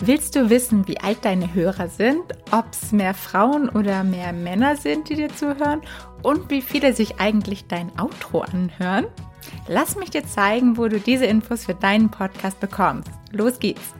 [0.00, 4.76] Willst du wissen, wie alt deine Hörer sind, ob es mehr Frauen oder mehr Männer
[4.76, 5.80] sind, die dir zuhören
[6.22, 9.06] und wie viele sich eigentlich dein Outro anhören?
[9.68, 13.10] Lass mich dir zeigen, wo du diese Infos für deinen Podcast bekommst.
[13.32, 13.94] Los geht's!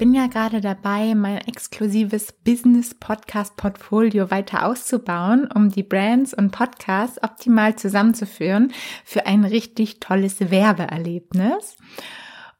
[0.00, 7.76] Bin ja gerade dabei, mein exklusives Business-Podcast-Portfolio weiter auszubauen, um die Brands und Podcasts optimal
[7.76, 8.72] zusammenzuführen
[9.04, 11.76] für ein richtig tolles Werbeerlebnis.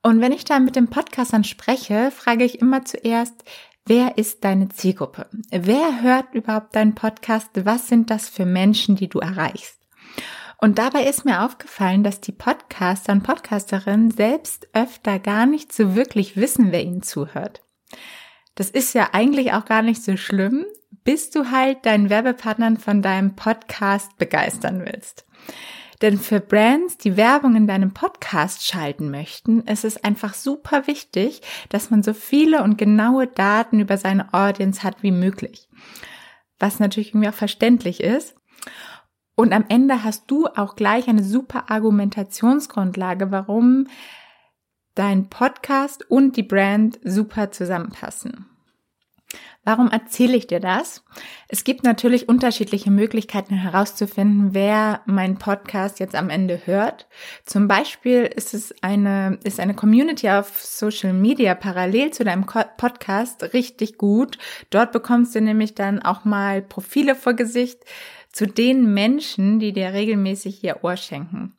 [0.03, 3.43] Und wenn ich da mit den Podcastern spreche, frage ich immer zuerst,
[3.87, 5.27] Wer ist deine Zielgruppe?
[5.51, 7.49] Wer hört überhaupt deinen Podcast?
[7.65, 9.81] Was sind das für Menschen, die du erreichst?
[10.61, 15.95] Und dabei ist mir aufgefallen, dass die Podcaster und Podcasterinnen selbst öfter gar nicht so
[15.95, 17.63] wirklich wissen, wer ihnen zuhört.
[18.57, 20.67] Das ist ja eigentlich auch gar nicht so schlimm,
[21.03, 25.25] bis du halt deinen Werbepartnern von deinem Podcast begeistern willst.
[26.03, 31.41] Denn für Brands, die Werbung in deinem Podcast schalten möchten, ist es einfach super wichtig,
[31.71, 35.69] dass man so viele und genaue Daten über seine Audience hat wie möglich.
[36.59, 38.35] Was natürlich irgendwie auch verständlich ist.
[39.35, 43.87] Und am Ende hast du auch gleich eine super Argumentationsgrundlage, warum
[44.95, 48.47] dein Podcast und die Brand super zusammenpassen.
[49.63, 51.05] Warum erzähle ich dir das?
[51.49, 57.09] Es gibt natürlich unterschiedliche Möglichkeiten herauszufinden, wer meinen Podcast jetzt am Ende hört.
[57.45, 63.53] Zum Beispiel ist es eine, ist eine Community auf Social Media parallel zu deinem Podcast
[63.53, 64.39] richtig gut.
[64.71, 67.85] Dort bekommst du nämlich dann auch mal Profile vor Gesicht,
[68.33, 71.57] zu den Menschen, die dir regelmäßig ihr Ohr schenken.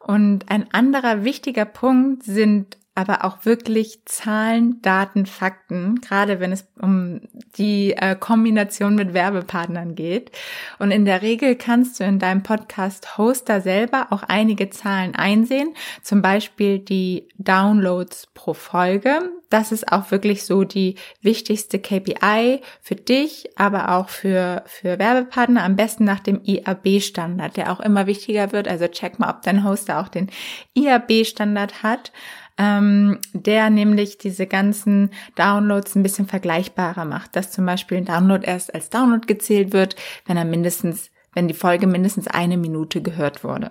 [0.00, 6.66] Und ein anderer wichtiger Punkt sind aber auch wirklich Zahlen, Daten, Fakten, gerade wenn es
[6.82, 7.20] um
[7.56, 10.32] die äh, Kombination mit Werbepartnern geht.
[10.80, 16.22] Und in der Regel kannst du in deinem Podcast-Hoster selber auch einige Zahlen einsehen, zum
[16.22, 19.30] Beispiel die Downloads pro Folge.
[19.48, 25.62] Das ist auch wirklich so die wichtigste KPI für dich, aber auch für, für Werbepartner,
[25.62, 28.66] am besten nach dem IAB-Standard, der auch immer wichtiger wird.
[28.66, 30.30] Also check mal, ob dein Hoster auch den
[30.74, 32.10] IAB-Standard hat
[32.58, 38.44] ähm, der nämlich diese ganzen Downloads ein bisschen vergleichbarer macht, dass zum Beispiel ein Download
[38.44, 39.96] erst als Download gezählt wird,
[40.26, 43.70] wenn er mindestens, wenn die Folge mindestens eine Minute gehört wurde.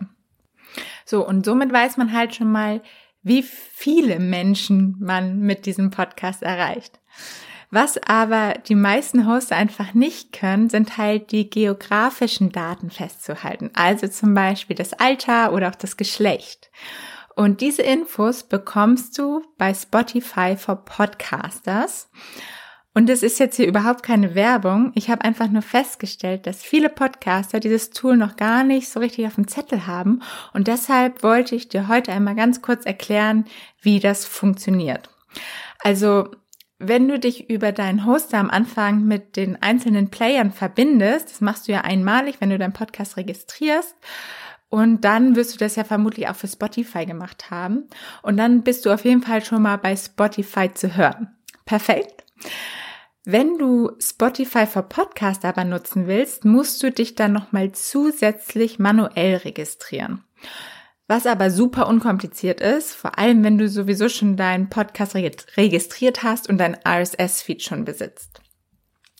[1.05, 2.81] So, und somit weiß man halt schon mal,
[3.23, 6.99] wie viele Menschen man mit diesem Podcast erreicht.
[7.69, 13.71] Was aber die meisten Hoster einfach nicht können, sind halt die geografischen Daten festzuhalten.
[13.73, 16.71] Also zum Beispiel das Alter oder auch das Geschlecht.
[17.37, 22.09] Und diese Infos bekommst du bei Spotify for Podcasters.
[22.95, 24.91] Und es ist jetzt hier überhaupt keine Werbung.
[24.95, 29.27] Ich habe einfach nur festgestellt, dass viele Podcaster dieses Tool noch gar nicht so richtig
[29.27, 30.23] auf dem Zettel haben.
[30.53, 33.45] Und deshalb wollte ich dir heute einmal ganz kurz erklären,
[33.81, 35.11] wie das funktioniert.
[35.83, 36.31] Also,
[36.79, 41.67] wenn du dich über deinen Hoster am Anfang mit den einzelnen Playern verbindest, das machst
[41.67, 43.95] du ja einmalig, wenn du deinen Podcast registrierst,
[44.69, 47.85] und dann wirst du das ja vermutlich auch für Spotify gemacht haben.
[48.21, 51.35] Und dann bist du auf jeden Fall schon mal bei Spotify zu hören.
[51.65, 52.25] Perfekt.
[53.23, 59.37] Wenn du Spotify for Podcast aber nutzen willst, musst du dich dann nochmal zusätzlich manuell
[59.37, 60.23] registrieren.
[61.07, 66.49] Was aber super unkompliziert ist, vor allem wenn du sowieso schon deinen Podcast registriert hast
[66.49, 68.41] und dein RSS-Feed schon besitzt.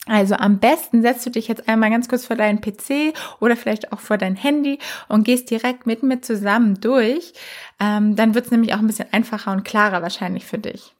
[0.08, 3.92] Also am besten setzt du dich jetzt einmal ganz kurz vor deinen PC oder vielleicht
[3.92, 7.32] auch vor dein Handy und gehst direkt mit mir zusammen durch.
[7.78, 10.94] Ähm, dann wird es nämlich auch ein bisschen einfacher und klarer wahrscheinlich für dich.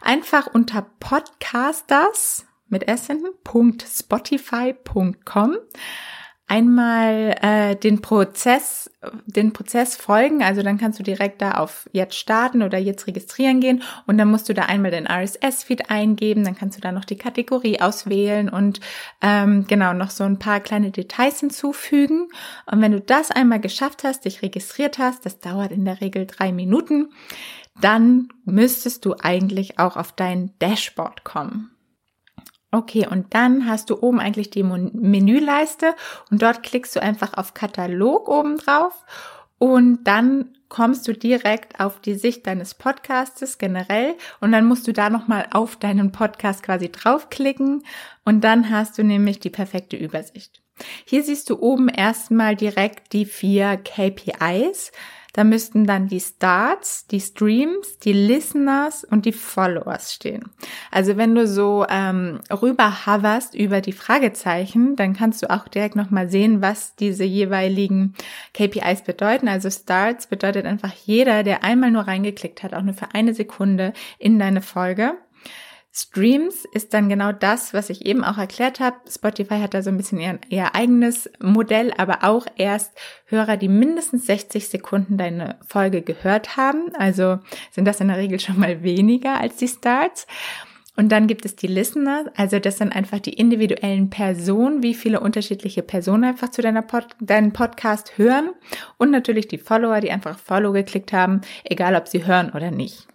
[0.00, 3.08] Einfach unter Podcasters mit S
[3.98, 5.56] .spotify.com
[6.46, 8.90] einmal äh, den Prozess,
[9.26, 10.42] den Prozess folgen.
[10.42, 14.30] Also dann kannst du direkt da auf jetzt starten oder jetzt registrieren gehen und dann
[14.30, 16.44] musst du da einmal den RSS-Feed eingeben.
[16.44, 18.80] Dann kannst du da noch die Kategorie auswählen und
[19.22, 22.28] ähm, genau noch so ein paar kleine Details hinzufügen.
[22.70, 26.26] Und wenn du das einmal geschafft hast, dich registriert hast, das dauert in der Regel
[26.26, 27.08] drei Minuten,
[27.80, 31.73] dann müsstest du eigentlich auch auf dein Dashboard kommen.
[32.74, 35.94] Okay, und dann hast du oben eigentlich die Menüleiste
[36.32, 39.04] und dort klickst du einfach auf Katalog oben drauf
[39.58, 44.92] und dann kommst du direkt auf die Sicht deines Podcastes generell und dann musst du
[44.92, 47.84] da nochmal auf deinen Podcast quasi draufklicken
[48.24, 50.60] und dann hast du nämlich die perfekte Übersicht.
[51.04, 54.90] Hier siehst du oben erstmal direkt die vier KPIs.
[55.34, 60.44] Da müssten dann die Starts, die Streams, die Listeners und die Followers stehen.
[60.92, 65.96] Also wenn du so ähm, rüber hoverst über die Fragezeichen, dann kannst du auch direkt
[65.96, 68.14] nochmal sehen, was diese jeweiligen
[68.54, 69.48] KPIs bedeuten.
[69.48, 73.92] Also Starts bedeutet einfach jeder, der einmal nur reingeklickt hat, auch nur für eine Sekunde
[74.20, 75.14] in deine Folge.
[75.96, 78.96] Streams ist dann genau das, was ich eben auch erklärt habe.
[79.08, 82.92] Spotify hat da so ein bisschen ihr, ihr, eigenes Modell, aber auch erst
[83.26, 86.92] Hörer, die mindestens 60 Sekunden deine Folge gehört haben.
[86.98, 87.38] Also
[87.70, 90.26] sind das in der Regel schon mal weniger als die Starts.
[90.96, 95.18] Und dann gibt es die Listener, also das sind einfach die individuellen Personen, wie viele
[95.20, 98.50] unterschiedliche Personen einfach zu deiner Pod deinen Podcast hören.
[98.96, 103.08] Und natürlich die Follower, die einfach Follow geklickt haben, egal ob sie hören oder nicht.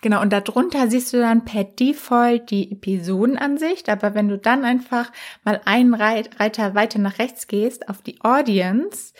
[0.00, 5.10] Genau, und darunter siehst du dann per Default die Episodenansicht, aber wenn du dann einfach
[5.44, 9.12] mal einen Reiter weiter nach rechts gehst auf die Audience,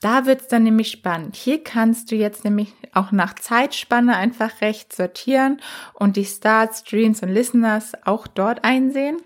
[0.00, 1.36] da wird's dann nämlich spannend.
[1.36, 5.60] Hier kannst du jetzt nämlich auch nach Zeitspanne einfach rechts sortieren
[5.94, 9.18] und die Starts, Streams und Listeners auch dort einsehen.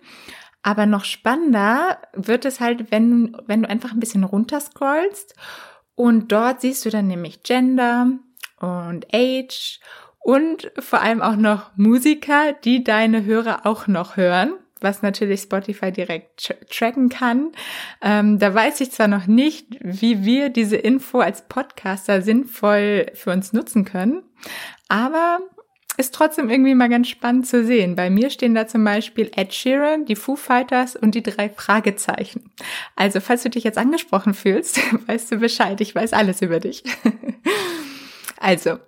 [0.62, 5.34] Aber noch spannender wird es halt, wenn, wenn du einfach ein bisschen runterscrollst
[5.94, 8.12] und dort siehst du dann nämlich Gender
[8.60, 9.80] und Age
[10.20, 15.92] und vor allem auch noch Musiker, die deine Hörer auch noch hören, was natürlich Spotify
[15.92, 17.52] direkt tracken kann.
[18.02, 23.30] Ähm, da weiß ich zwar noch nicht, wie wir diese Info als Podcaster sinnvoll für
[23.30, 24.22] uns nutzen können,
[24.88, 25.40] aber
[26.00, 27.94] ist trotzdem irgendwie mal ganz spannend zu sehen.
[27.94, 32.50] Bei mir stehen da zum Beispiel Ed Sheeran, die Foo Fighters und die drei Fragezeichen.
[32.96, 35.80] Also, falls du dich jetzt angesprochen fühlst, weißt du Bescheid.
[35.80, 36.82] Ich weiß alles über dich.
[38.42, 38.78] Also,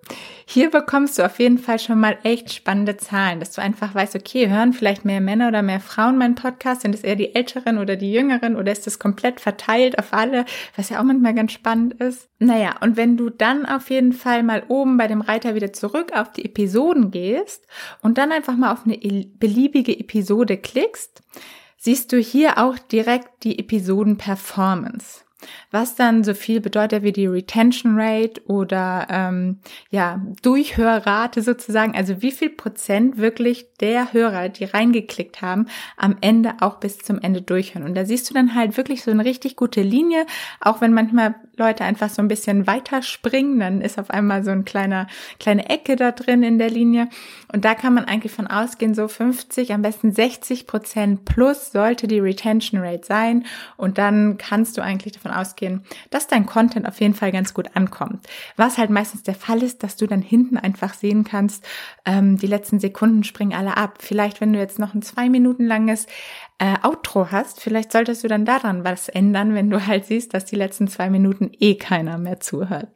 [0.47, 4.17] hier bekommst du auf jeden Fall schon mal echt spannende Zahlen, dass du einfach weißt,
[4.17, 6.81] okay, hören vielleicht mehr Männer oder mehr Frauen meinen Podcast?
[6.81, 10.47] Sind es eher die Älteren oder die Jüngeren oder ist das komplett verteilt auf alle,
[10.75, 12.31] was ja auch manchmal ganz spannend ist?
[12.39, 16.13] Naja, und wenn du dann auf jeden Fall mal oben bei dem Reiter wieder zurück
[16.15, 17.67] auf die Episoden gehst
[18.01, 21.21] und dann einfach mal auf eine beliebige Episode klickst,
[21.77, 25.25] siehst du hier auch direkt die Episoden-Performance
[25.71, 29.59] was dann so viel bedeutet wie die Retention Rate oder ähm,
[29.91, 35.67] ja Durchhörrate sozusagen, also wie viel Prozent wirklich der Hörer, die reingeklickt haben,
[35.97, 37.85] am Ende auch bis zum Ende durchhören.
[37.85, 40.27] Und da siehst du dann halt wirklich so eine richtig gute Linie,
[40.61, 44.51] auch wenn manchmal Leute einfach so ein bisschen weiter springen, dann ist auf einmal so
[44.51, 45.07] ein kleiner
[45.39, 47.09] kleine Ecke da drin in der Linie.
[47.53, 52.09] Und da kann man eigentlich von ausgehen, so 50, am besten 60 Prozent plus sollte
[52.09, 53.45] die Retention Rate sein.
[53.77, 57.71] Und dann kannst du eigentlich davon ausgehen, dass dein Content auf jeden Fall ganz gut
[57.75, 58.27] ankommt.
[58.57, 61.65] Was halt meistens der Fall ist, dass du dann hinten einfach sehen kannst,
[62.05, 63.99] ähm, die letzten Sekunden springen alle ab.
[64.01, 66.07] Vielleicht, wenn du jetzt noch ein zwei Minuten langes
[66.63, 70.45] äh, Outro hast, vielleicht solltest du dann daran was ändern, wenn du halt siehst, dass
[70.45, 72.87] die letzten zwei Minuten eh keiner mehr zuhört.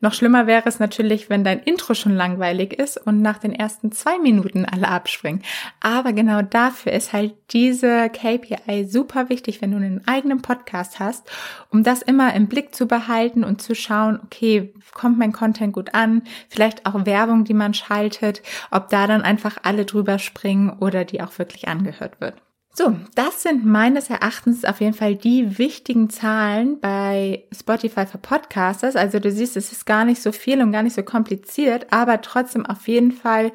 [0.00, 3.92] Noch schlimmer wäre es natürlich, wenn dein Intro schon langweilig ist und nach den ersten
[3.92, 5.42] zwei Minuten alle abspringen.
[5.80, 11.28] Aber genau dafür ist halt diese KPI super wichtig, wenn du einen eigenen Podcast hast,
[11.70, 15.94] um das immer im Blick zu behalten und zu schauen, okay, kommt mein Content gut
[15.94, 16.22] an?
[16.48, 18.42] Vielleicht auch Werbung, die man schaltet,
[18.72, 22.34] ob da dann einfach alle drüber springen oder die auch wirklich angehört wird.
[22.78, 28.94] So, das sind meines Erachtens auf jeden Fall die wichtigen Zahlen bei Spotify für Podcasters.
[28.94, 32.20] Also du siehst, es ist gar nicht so viel und gar nicht so kompliziert, aber
[32.20, 33.50] trotzdem auf jeden Fall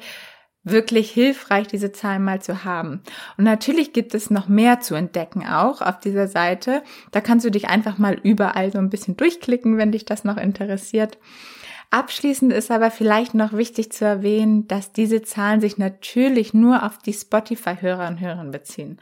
[0.62, 3.02] wirklich hilfreich, diese Zahlen mal zu haben.
[3.38, 6.82] Und natürlich gibt es noch mehr zu entdecken auch auf dieser Seite.
[7.10, 10.36] Da kannst du dich einfach mal überall so ein bisschen durchklicken, wenn dich das noch
[10.36, 11.16] interessiert.
[11.90, 16.98] Abschließend ist aber vielleicht noch wichtig zu erwähnen, dass diese Zahlen sich natürlich nur auf
[16.98, 18.98] die Spotify-Hörer und Hörer beziehen.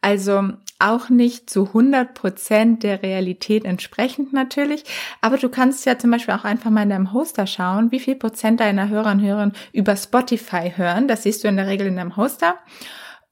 [0.00, 4.84] Also auch nicht zu 100 Prozent der Realität entsprechend natürlich.
[5.20, 8.14] Aber du kannst ja zum Beispiel auch einfach mal in deinem Hoster schauen, wie viel
[8.14, 11.08] Prozent deiner Hörer und Hörer über Spotify hören.
[11.08, 12.56] Das siehst du in der Regel in deinem Hoster.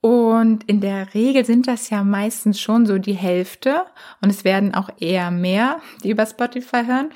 [0.04, 3.86] Und in der Regel sind das ja meistens schon so die Hälfte
[4.20, 7.08] und es werden auch eher mehr, die über Spotify hören.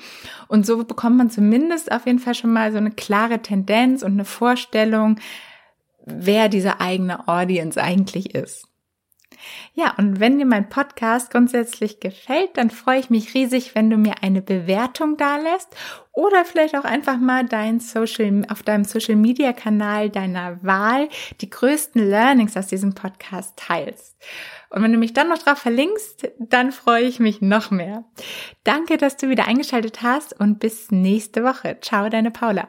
[0.47, 4.13] Und so bekommt man zumindest auf jeden Fall schon mal so eine klare Tendenz und
[4.13, 5.19] eine Vorstellung,
[6.03, 8.68] wer diese eigene Audience eigentlich ist.
[9.73, 13.97] Ja, und wenn dir mein Podcast grundsätzlich gefällt, dann freue ich mich riesig, wenn du
[13.97, 15.75] mir eine Bewertung dalässt
[16.11, 21.07] oder vielleicht auch einfach mal dein Social, auf deinem Social Media Kanal deiner Wahl
[21.39, 24.17] die größten Learnings aus diesem Podcast teilst.
[24.69, 28.03] Und wenn du mich dann noch drauf verlinkst, dann freue ich mich noch mehr.
[28.63, 31.77] Danke, dass du wieder eingeschaltet hast und bis nächste Woche.
[31.81, 32.67] Ciao, deine Paula.